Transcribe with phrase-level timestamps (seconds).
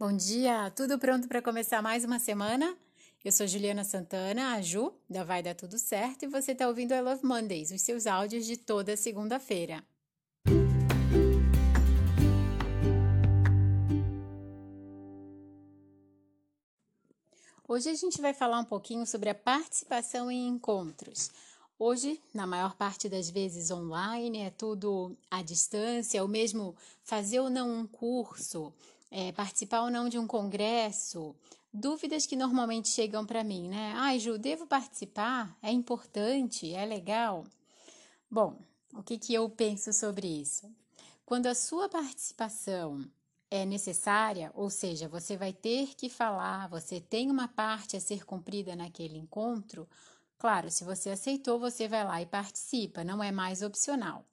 [0.00, 2.74] Bom dia, tudo pronto para começar mais uma semana?
[3.22, 6.94] Eu sou Juliana Santana, a Ju, da Vai Dar Tudo Certo, e você está ouvindo
[6.94, 9.84] I Love Mondays, os seus áudios de toda segunda-feira.
[17.68, 21.30] Hoje a gente vai falar um pouquinho sobre a participação em encontros.
[21.78, 27.50] Hoje, na maior parte das vezes online, é tudo à distância, ou mesmo fazer ou
[27.50, 28.72] não um curso,
[29.10, 31.34] é, participar ou não de um congresso,
[31.72, 33.92] dúvidas que normalmente chegam para mim, né?
[33.96, 35.56] Ai, Ju, devo participar?
[35.62, 36.72] É importante?
[36.72, 37.44] É legal?
[38.30, 38.56] Bom,
[38.94, 40.70] o que, que eu penso sobre isso?
[41.24, 43.04] Quando a sua participação
[43.50, 48.24] é necessária, ou seja, você vai ter que falar, você tem uma parte a ser
[48.24, 49.88] cumprida naquele encontro,
[50.38, 54.24] claro, se você aceitou, você vai lá e participa, não é mais opcional.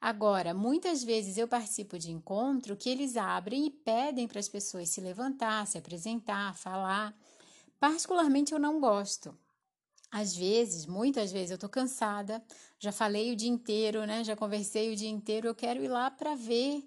[0.00, 4.88] Agora, muitas vezes eu participo de encontro que eles abrem e pedem para as pessoas
[4.88, 7.14] se levantar, se apresentar, falar.
[7.78, 9.36] Particularmente eu não gosto.
[10.10, 12.42] Às vezes, muitas vezes eu tô cansada,
[12.78, 14.24] já falei o dia inteiro, né?
[14.24, 16.82] Já conversei o dia inteiro, eu quero ir lá para ver,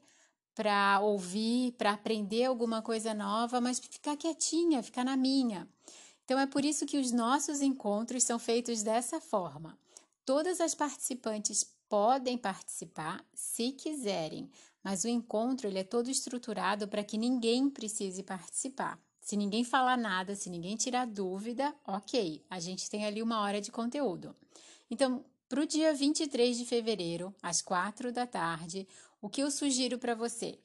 [0.55, 5.67] para ouvir, para aprender alguma coisa nova, mas ficar quietinha, ficar na minha.
[6.25, 9.77] Então é por isso que os nossos encontros são feitos dessa forma.
[10.25, 14.49] Todas as participantes podem participar se quiserem,
[14.81, 18.97] mas o encontro ele é todo estruturado para que ninguém precise participar.
[19.19, 23.61] Se ninguém falar nada, se ninguém tirar dúvida, ok, a gente tem ali uma hora
[23.61, 24.35] de conteúdo.
[24.89, 28.87] Então, para o dia 23 de fevereiro, às 4 da tarde,
[29.21, 30.58] o que eu sugiro para você?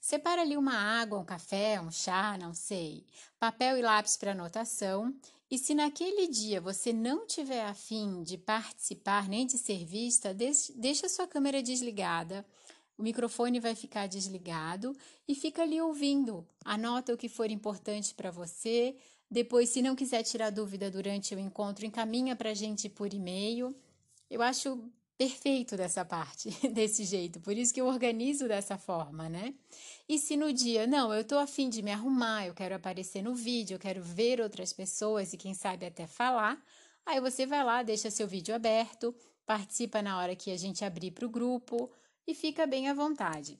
[0.00, 3.06] Separa ali uma água, um café, um chá, não sei,
[3.38, 5.14] papel e lápis para anotação
[5.50, 10.34] e se naquele dia você não tiver afim de participar nem de ser vista,
[10.74, 12.44] deixa sua câmera desligada,
[12.96, 16.46] o microfone vai ficar desligado e fica ali ouvindo.
[16.64, 18.96] Anota o que for importante para você.
[19.30, 23.74] Depois, se não quiser tirar dúvida durante o encontro, encaminha para a gente por e-mail.
[24.30, 24.80] Eu acho
[25.16, 27.40] perfeito dessa parte, desse jeito.
[27.40, 29.54] Por isso que eu organizo dessa forma, né?
[30.08, 33.34] E se no dia, não, eu tô afim de me arrumar, eu quero aparecer no
[33.34, 36.62] vídeo, eu quero ver outras pessoas e quem sabe até falar,
[37.06, 39.14] aí você vai lá, deixa seu vídeo aberto,
[39.46, 41.90] participa na hora que a gente abrir para o grupo
[42.26, 43.58] e fica bem à vontade.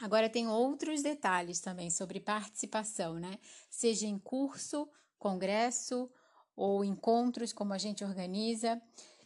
[0.00, 3.38] Agora tem outros detalhes também sobre participação, né?
[3.70, 4.88] Seja em curso,
[5.18, 6.10] congresso
[6.56, 8.80] ou encontros como a gente organiza.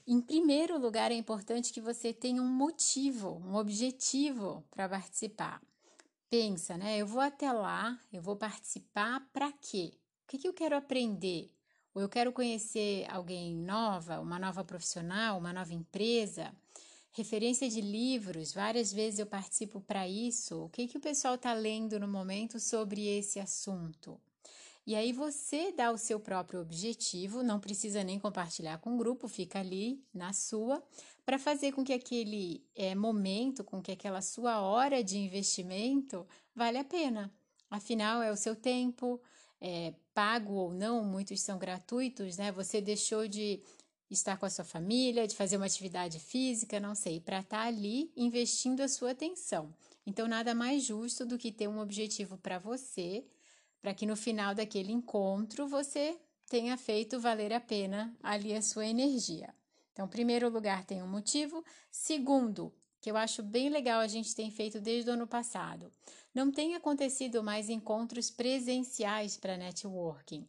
[0.08, 5.60] Em primeiro lugar, é importante que você tenha um motivo, um objetivo para participar.
[6.30, 6.96] Pensa, né?
[6.96, 9.92] Eu vou até lá, eu vou participar para quê?
[10.22, 11.50] O que, que eu quero aprender?
[11.92, 16.54] Ou eu quero conhecer alguém nova, uma nova profissional, uma nova empresa?
[17.10, 20.66] Referência de livros, várias vezes eu participo para isso.
[20.66, 24.20] O que, que o pessoal está lendo no momento sobre esse assunto?
[24.86, 29.26] E aí você dá o seu próprio objetivo, não precisa nem compartilhar com o grupo,
[29.26, 30.80] fica ali na sua,
[31.24, 36.24] para fazer com que aquele é, momento, com que aquela sua hora de investimento
[36.54, 37.34] vale a pena.
[37.68, 39.20] Afinal, é o seu tempo,
[39.60, 42.52] é, pago ou não, muitos são gratuitos, né?
[42.52, 43.60] Você deixou de
[44.08, 47.66] estar com a sua família, de fazer uma atividade física, não sei, para estar tá
[47.66, 49.74] ali investindo a sua atenção.
[50.06, 53.24] Então, nada mais justo do que ter um objetivo para você
[53.80, 58.86] para que no final daquele encontro você tenha feito valer a pena ali a sua
[58.86, 59.54] energia.
[59.92, 61.64] Então, primeiro lugar, tem um motivo.
[61.90, 65.92] Segundo, que eu acho bem legal a gente tem feito desde o ano passado,
[66.34, 70.46] não tem acontecido mais encontros presenciais para networking.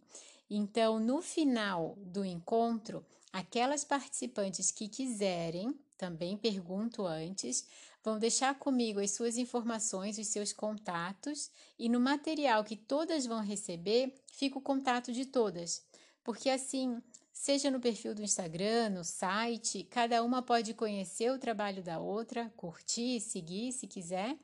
[0.49, 7.67] Então, no final do encontro, aquelas participantes que quiserem, também pergunto antes,
[8.03, 13.41] vão deixar comigo as suas informações, os seus contatos e no material que todas vão
[13.41, 15.83] receber, fica o contato de todas.
[16.23, 17.01] Porque assim,
[17.33, 22.51] seja no perfil do Instagram, no site, cada uma pode conhecer o trabalho da outra,
[22.55, 24.37] curtir, seguir se quiser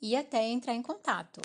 [0.00, 1.40] e até entrar em contato.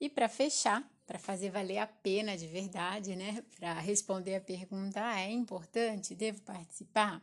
[0.00, 3.42] E para fechar, para fazer valer a pena de verdade, né?
[3.58, 6.14] Para responder a pergunta: ah, é importante?
[6.14, 7.22] Devo participar?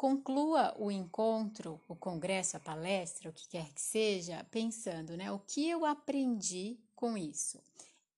[0.00, 5.30] Conclua o encontro, o congresso, a palestra, o que quer que seja, pensando, né?
[5.30, 7.60] O que eu aprendi com isso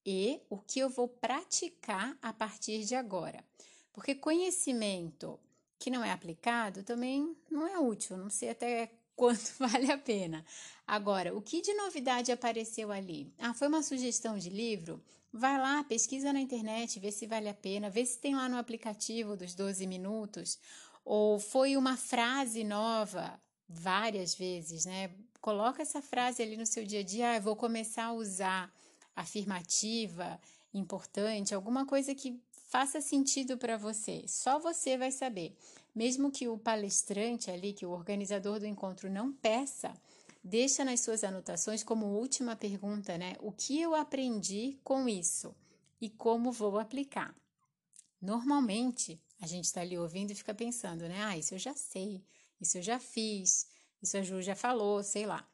[0.06, 3.44] e o que eu vou praticar a partir de agora.
[3.92, 5.40] Porque conhecimento
[5.76, 10.46] que não é aplicado também não é útil, não sei até quanto vale a pena.
[10.86, 13.34] Agora, o que de novidade apareceu ali?
[13.36, 15.02] Ah, foi uma sugestão de livro?
[15.32, 18.58] Vai lá, pesquisa na internet, vê se vale a pena, vê se tem lá no
[18.58, 20.60] aplicativo dos 12 minutos
[21.04, 25.10] ou foi uma frase nova várias vezes, né?
[25.40, 28.72] Coloca essa frase ali no seu dia a dia, ah, vou começar a usar
[29.14, 30.40] afirmativa,
[30.72, 34.24] importante, alguma coisa que faça sentido para você.
[34.26, 35.54] Só você vai saber.
[35.94, 39.92] Mesmo que o palestrante ali, que o organizador do encontro não peça,
[40.42, 43.34] deixa nas suas anotações como última pergunta, né?
[43.40, 45.54] O que eu aprendi com isso
[46.00, 47.34] e como vou aplicar?
[48.20, 51.20] Normalmente, a gente está ali ouvindo e fica pensando, né?
[51.24, 52.24] Ah, isso eu já sei,
[52.60, 53.66] isso eu já fiz,
[54.00, 55.44] isso a Ju já falou, sei lá.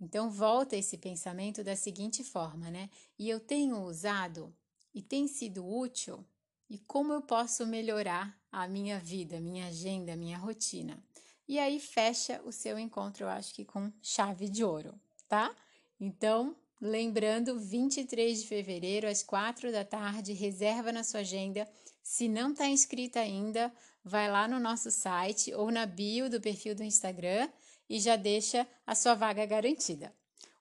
[0.00, 2.88] Então, volta esse pensamento da seguinte forma, né?
[3.18, 4.54] E eu tenho usado
[4.94, 6.24] e tem sido útil?
[6.70, 11.02] E como eu posso melhorar a minha vida, minha agenda, minha rotina?
[11.48, 14.94] E aí fecha o seu encontro, eu acho que com chave de ouro,
[15.26, 15.52] tá?
[15.98, 21.68] Então, lembrando, 23 de fevereiro, às 4 da tarde, reserva na sua agenda
[22.02, 23.72] se não está inscrita ainda,
[24.04, 27.48] vai lá no nosso site ou na bio do perfil do Instagram
[27.90, 30.14] e já deixa a sua vaga garantida.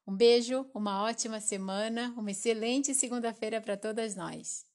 [0.07, 4.65] Um beijo, uma ótima semana, uma excelente segunda-feira para todas nós.